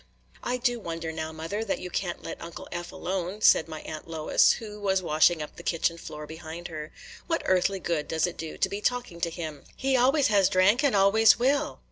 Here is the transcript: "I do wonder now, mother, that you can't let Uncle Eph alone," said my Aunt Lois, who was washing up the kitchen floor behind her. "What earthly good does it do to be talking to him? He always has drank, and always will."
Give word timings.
"I 0.41 0.57
do 0.57 0.79
wonder 0.79 1.11
now, 1.11 1.31
mother, 1.31 1.63
that 1.63 1.77
you 1.77 1.91
can't 1.91 2.23
let 2.23 2.41
Uncle 2.41 2.67
Eph 2.71 2.91
alone," 2.91 3.41
said 3.41 3.67
my 3.67 3.81
Aunt 3.81 4.07
Lois, 4.07 4.53
who 4.53 4.79
was 4.79 4.99
washing 5.03 5.43
up 5.43 5.55
the 5.57 5.61
kitchen 5.61 5.95
floor 5.99 6.25
behind 6.25 6.69
her. 6.69 6.91
"What 7.27 7.43
earthly 7.45 7.79
good 7.79 8.07
does 8.07 8.25
it 8.25 8.35
do 8.35 8.57
to 8.57 8.67
be 8.67 8.81
talking 8.81 9.21
to 9.21 9.29
him? 9.29 9.63
He 9.75 9.95
always 9.95 10.25
has 10.29 10.49
drank, 10.49 10.83
and 10.83 10.95
always 10.95 11.37
will." 11.37 11.79